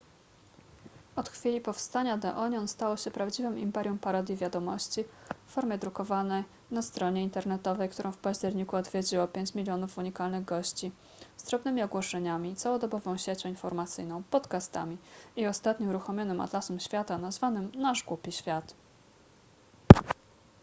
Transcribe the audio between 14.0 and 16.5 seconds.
podcastami i ostatnio uruchomionym